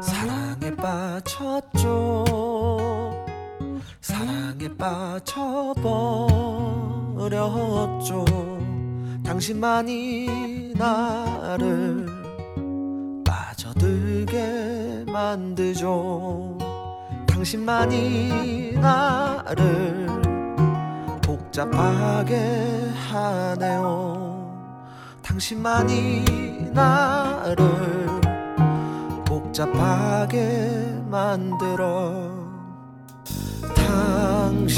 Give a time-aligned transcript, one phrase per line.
[0.00, 2.24] 사랑에 빠졌죠.
[4.00, 6.16] 사랑에 빠져버렸죠.
[9.22, 12.05] 당신만이 나를
[15.26, 16.56] 만들죠.
[17.26, 20.06] 당신만이 나를
[21.20, 24.54] 복잡하게 하네요.
[25.22, 27.56] 당신만이 나를
[29.24, 32.30] 복잡하게 만들어.
[33.74, 34.76] 당신만이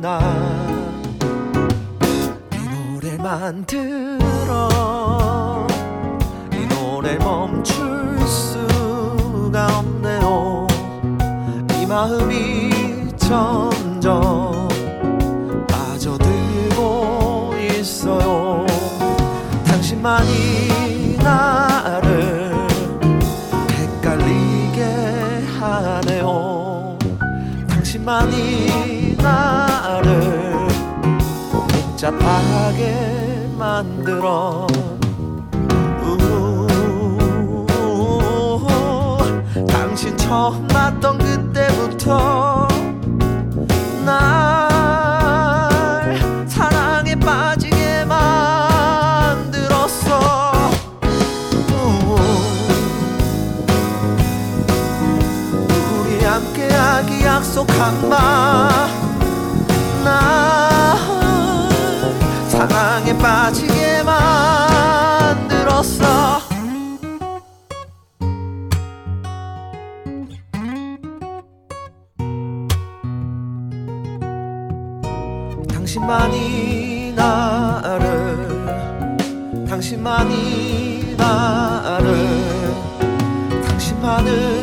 [0.00, 0.80] 나이
[2.90, 5.39] 노래만 들어
[7.10, 10.66] 이 노래 멈출 수가 없네요.
[11.80, 14.68] 이 마음이 점점
[15.66, 18.64] 빠져들고 있어요.
[19.64, 22.68] 당신만이 나를
[23.72, 24.82] 헷갈리게
[25.58, 26.96] 하네요.
[27.68, 30.68] 당신만이 나를
[31.50, 34.66] 복잡하게 만들어
[40.30, 42.68] 처음 봤던 그때부터
[44.04, 44.70] 날
[46.46, 50.20] 사랑에 빠지게 만들었어.
[55.98, 60.96] 우리 함께 하기 약속한 밤날
[62.46, 65.40] 사랑에 빠지게 만들었어
[76.00, 78.56] 당신만이 나를
[79.68, 82.06] 당신만이 나를
[83.66, 84.59] 당신만을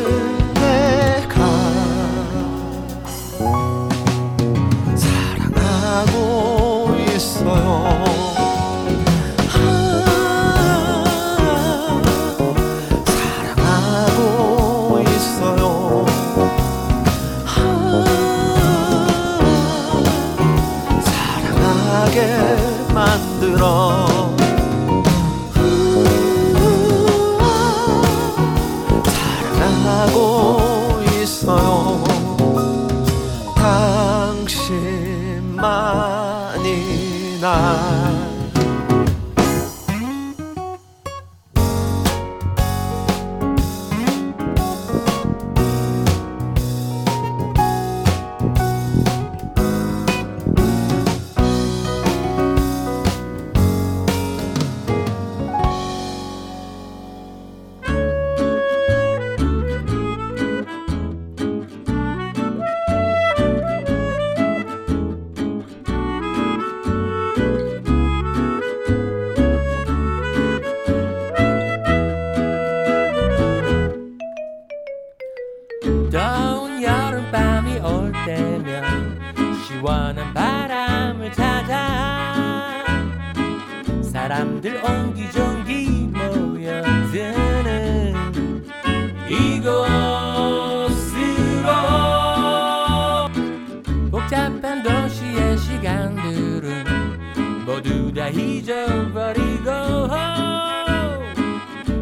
[97.88, 99.72] 모두 다 잊어버리고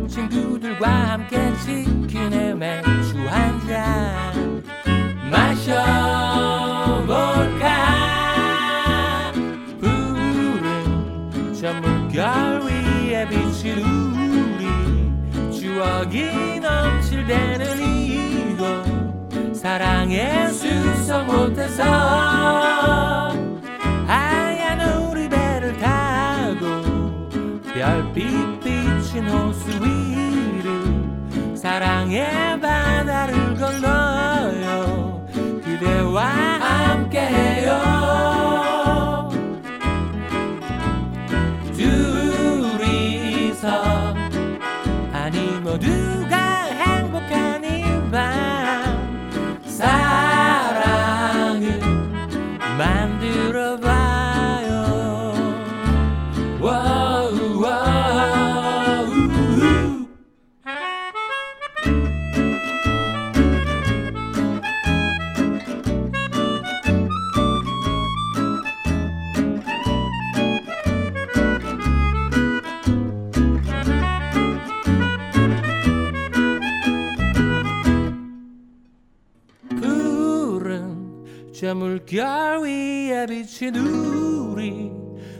[0.07, 4.63] 친구들과 함께 치킨에 맥주 한잔
[5.29, 6.15] 마셔볼까?
[9.79, 14.65] 푸른 저 물결 위에 비친 우리
[15.51, 22.74] 추억이 넘칠 때는 이곳 사랑에 수서 못해서
[29.15, 35.25] 비친 호수 위를 사랑의 바다를 건너요.
[35.63, 38.04] 그대와 함께해요
[82.05, 84.91] 물결 위에 비친 우리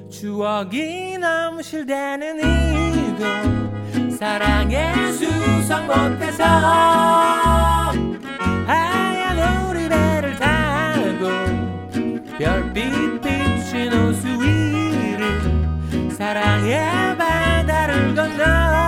[0.10, 4.18] 추억이 넘실대는 이곳.
[4.18, 6.44] 사랑의 수성 못해서
[8.66, 11.30] 하얀 오리배를 타고
[12.40, 18.85] 별빛 비친 호수 위를 사랑의 바다를 건너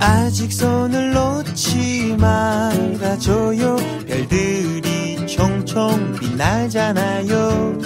[0.00, 3.76] 아직 손을 놓지 말아줘요.
[4.06, 7.78] 별들이 총총 빛나잖아요.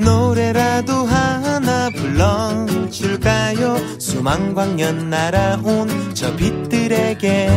[0.00, 3.76] 노래라도 하나 불러줄까요?
[3.98, 7.50] 수만 광년 날아온 저 빛들에게.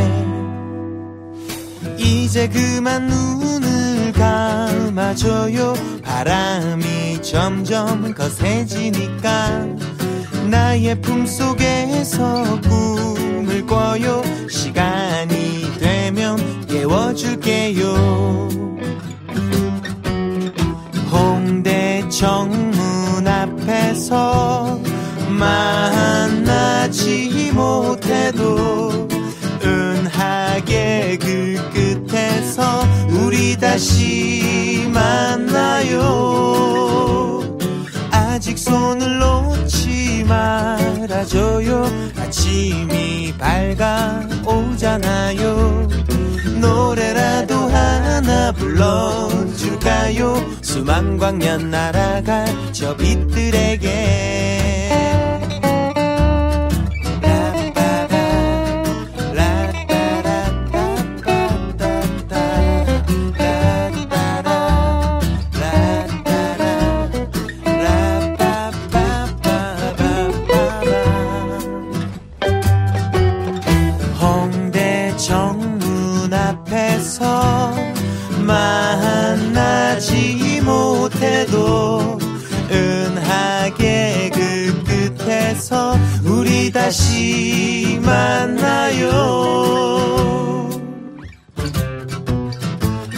[1.97, 5.73] 이제 그만 눈을 감아줘요.
[6.03, 9.65] 바람이 점점 거세지니까.
[10.49, 13.06] 나의 품속에서 꿈
[13.67, 14.23] 을 꿔요.
[14.49, 17.83] 시간이 되면 깨워줄게요.
[21.11, 24.79] 홍대 정문 앞에서
[25.29, 26.51] 만나지
[27.53, 29.07] 못해도
[29.63, 36.07] 은하계 그 끝에서 우리 다시 만나요.
[38.11, 41.85] 아직 손을 놓지 말아줘요.
[42.17, 42.76] 아침이
[44.97, 45.87] 밝아오잖아요.
[46.59, 50.35] 노래라도 하나 불러줄까요?
[50.61, 54.76] 수만 광년 날아갈 저 빛들에게
[86.87, 89.09] 다시 만나요.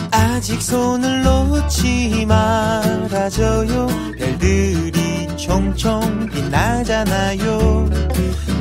[0.10, 3.86] 아직 손을 놓지 말아줘요.
[4.18, 7.88] 별들이 총총 빛나잖아요.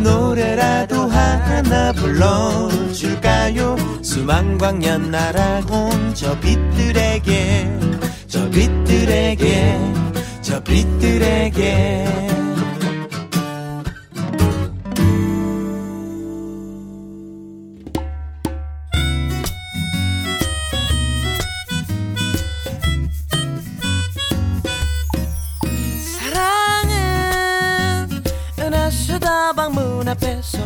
[0.03, 3.77] 노래라도 하나 불러줄까요?
[4.03, 7.79] 수만 광년 날아온 저 빛들에게
[8.27, 9.79] 저 빛들에게
[10.43, 12.38] 저 빛들에게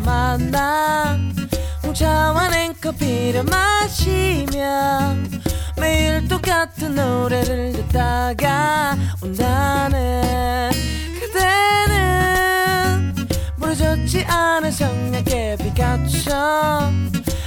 [0.03, 1.19] 만나.
[1.83, 5.15] 홍차와 냉커피를 마시며
[5.79, 10.71] 매일 똑같은 노래를 듣다가 온다네.
[11.21, 13.15] 그대는
[13.59, 16.31] 부러졌지 않은 성냥개 빛같죠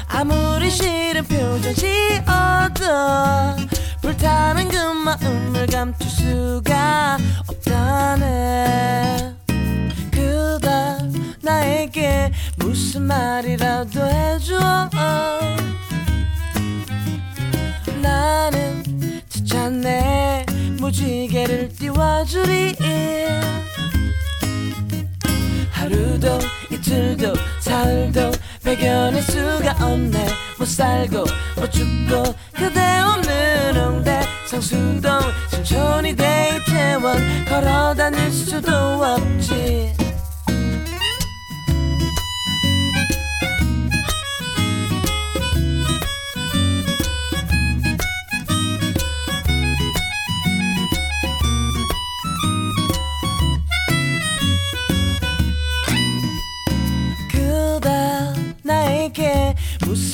[0.08, 2.86] 아무리 싫은 표정 지어도
[4.02, 9.34] 불타는 그 마음을 감출 수가 없다네.
[10.12, 10.98] 그다
[11.42, 12.15] 나에게
[12.58, 14.90] 무슨 말이라도 해줘.
[18.02, 18.84] 나는
[19.30, 20.46] 지쳤네.
[20.80, 22.76] 무지개를 띄워주리.
[25.72, 26.40] 하루도
[26.72, 28.32] 이틀도 사흘도
[28.64, 30.28] 배견할 수가 없네.
[30.58, 34.22] 못 살고 못 죽고 그대 없는 홍대.
[34.48, 37.46] 성수동 신촌이 데이트원.
[37.46, 40.05] 걸어 다닐 수도 없지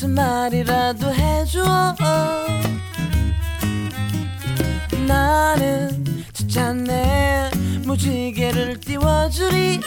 [0.01, 1.95] 무슨 말이라도 해줘.
[5.07, 7.51] 나는 진짜내
[7.85, 9.79] 무지개를 띄워주리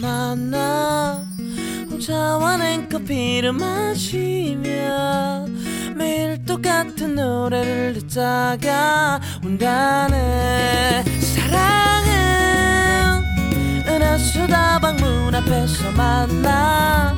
[0.00, 1.24] 만나
[1.90, 5.46] 혼자와 냉커피를 마시며
[5.96, 11.02] 매일 똑같은 노래를 듣다가 온다네.
[11.20, 13.24] 사랑은
[13.86, 17.14] 은하수다방 문 앞에서 만나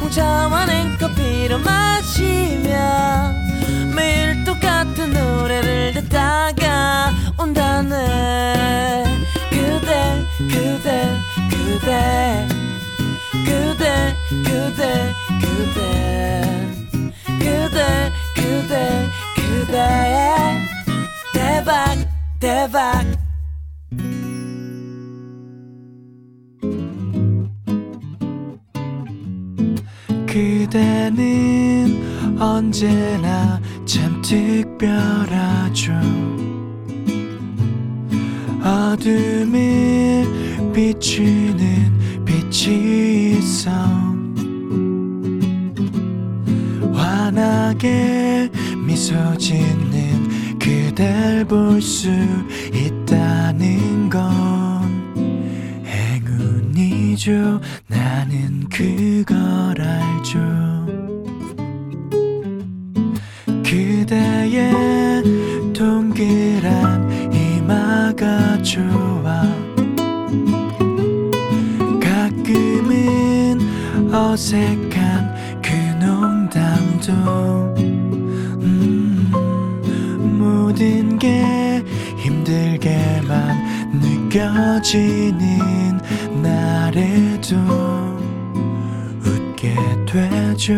[0.00, 3.32] 혼자와 냉커피를 마시며
[3.94, 9.04] 매일 똑같은 노래를 듣다가 온다네.
[9.50, 11.12] 그대 그대
[11.74, 12.46] 그대
[13.44, 14.14] 그대
[14.44, 15.80] 그대 그대
[17.40, 17.80] 그대
[18.36, 19.76] 그대 그대
[21.32, 21.98] 대박
[22.38, 23.04] 대박.
[30.26, 31.20] 그대는
[32.40, 35.92] 언제나 참 특별하죠.
[38.62, 40.23] 어둠을
[40.74, 43.70] 비추는 빛이 있어
[46.92, 48.50] 환하게
[48.84, 52.08] 미소 짓는 그댈 볼 수
[52.72, 54.22] 있다는 건
[55.86, 57.60] 행운이죠.
[57.86, 60.40] 나는 그걸 알죠.
[63.62, 65.22] 그대의
[65.72, 69.13] 동그란 이마가 좋
[74.34, 75.70] 어색한 그
[76.04, 77.12] 농담도
[78.58, 79.30] 음,
[80.40, 81.80] 모든 게
[82.18, 85.38] 힘들게만 느껴지는
[86.42, 87.54] 날에도
[89.24, 89.72] 웃게
[90.04, 90.74] 되죠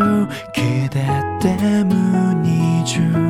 [0.53, 1.07] 그대
[1.41, 3.26] 때문이죠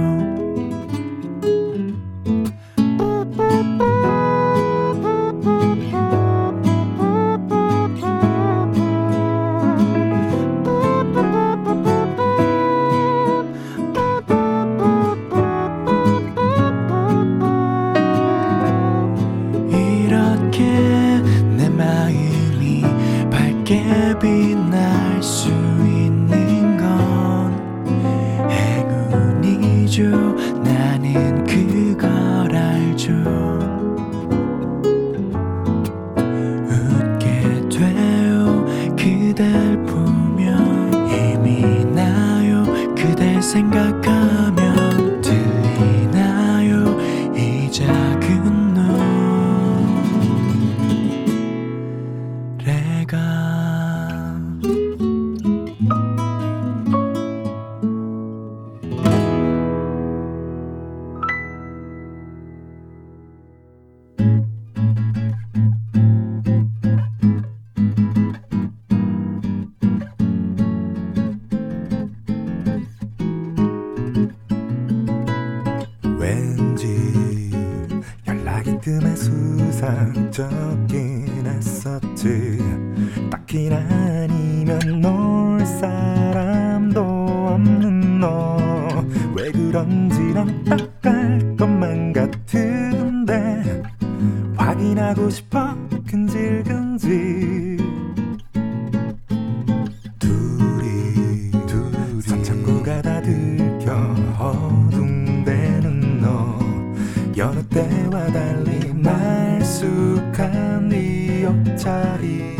[107.78, 112.58] 여느 때와 달리 말쑥한 네 옆자리.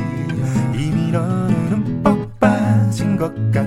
[0.76, 1.56] 이미 너는
[2.04, 3.67] 흠뻑 빠진 것 같은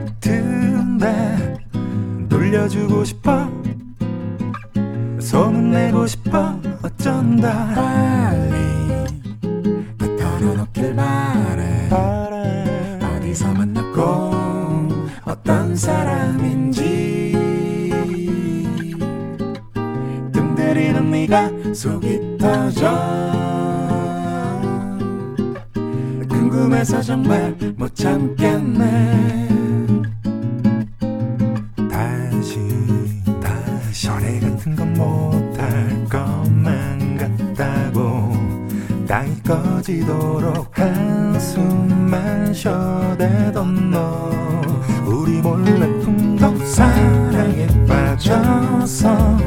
[48.41, 49.39] 빠져서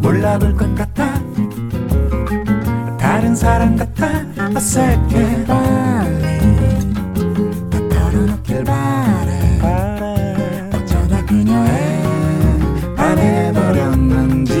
[0.00, 1.14] 몰라볼 것 같아.
[2.98, 4.08] 다른 사람 같아.
[4.54, 5.44] 어색해.
[5.46, 6.38] 빨리
[7.70, 9.60] 다 털어놓길 바래.
[10.72, 12.02] 어쩌다 그녀의
[12.96, 14.52] 반해버렸는지.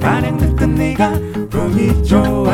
[0.00, 1.12] 만약 늦은 네가
[1.50, 2.50] 보기 좋아.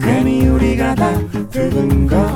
[0.00, 1.12] 괜히 우리가 다
[1.50, 2.31] 두근거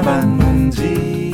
[0.00, 1.32] 사로잡았는지.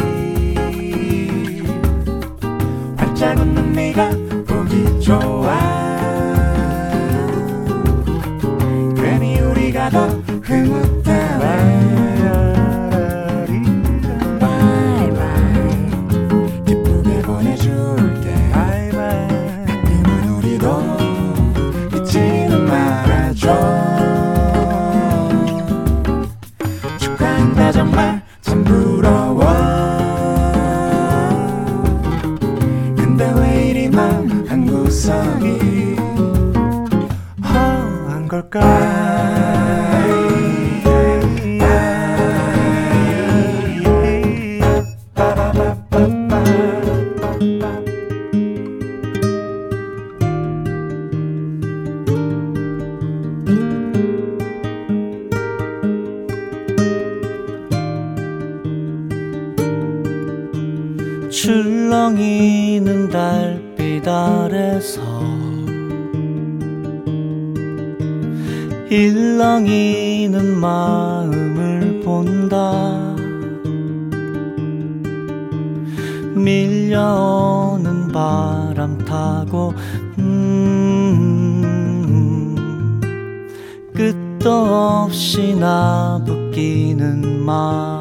[2.96, 4.10] 활짝 웃는 네가
[4.46, 5.56] 보기 좋아.
[8.96, 10.06] 괜히 우리가 더
[10.42, 10.95] 흐뭇
[61.46, 65.00] 출렁이는 달빛 아래서
[68.90, 73.14] 일렁이는 마음을 본다.
[76.34, 79.72] 밀려오는 바람 타고
[80.18, 80.96] 음
[83.94, 87.95] 끝도 없이 나부끼는 마음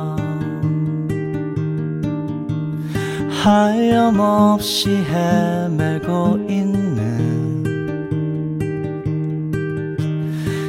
[3.46, 7.64] 하염없이 헤매고 있는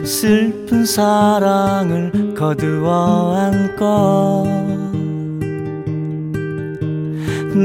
[0.05, 4.45] 슬픈 사랑을 거두어 안고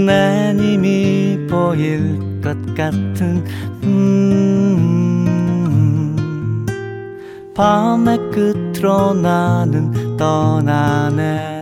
[0.05, 3.43] 내 님이 보일 것 같은
[3.83, 5.35] 음
[7.53, 11.60] 밤의 끝으로 나는 떠나네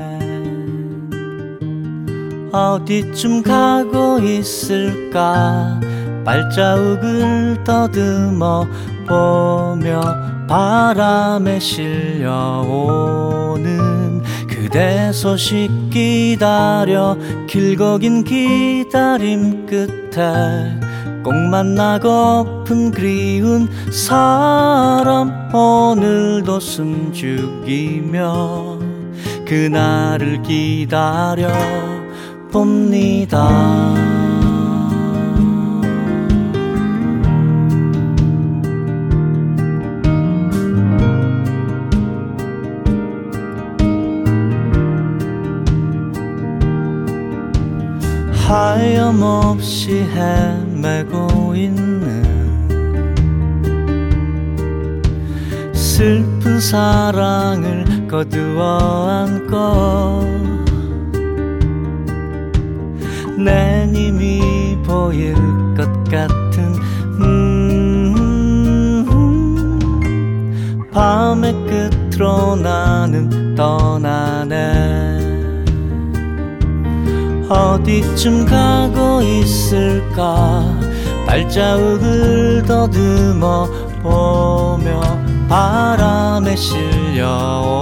[2.52, 5.80] 어디쯤 가고 있을까?
[6.26, 8.68] 발자국을 더듬어
[9.08, 10.02] 보며
[10.48, 12.80] 바람에 실려오는
[14.48, 20.80] 그대 소식 기다려 길고 긴 기다림 끝에
[21.24, 28.20] 꼭 만나고픈 그리운 사람 오늘도 숨죽이며
[29.46, 31.50] 그날을 기다려
[32.52, 33.48] 봅니다.
[48.50, 52.24] 하염없이 헤매고 있는
[55.72, 60.69] 슬픈 사랑을 거두어 안고
[63.39, 65.34] 난 이미 보일
[65.78, 66.75] 것 같은
[67.21, 68.15] 음,
[70.91, 75.19] 밤의 끝으로 나는 떠나네.
[77.47, 80.78] 어디쯤 가고 있을까?
[81.25, 83.69] 발자국을 더듬어
[84.04, 84.99] 보며
[85.47, 87.80] 바람에 실려오는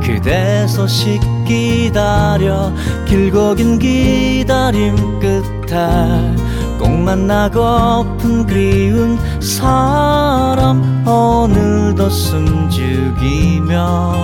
[0.00, 2.72] 그대 소식 기다려
[3.06, 6.34] 길고 긴 기다림 끝에
[6.78, 14.14] 꼭 만나고픈 그리운 사람 오늘도 숨죽이며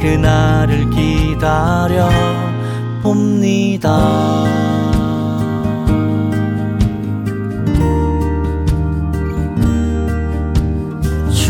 [0.00, 2.08] 그날을 기다려
[3.02, 4.50] 봅니다.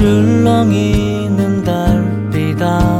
[0.01, 3.00] 출렁이는 달빛 아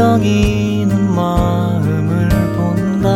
[0.00, 3.10] 울렁이는 마음을 본다.